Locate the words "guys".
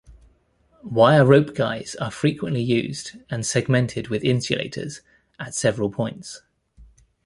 1.53-1.93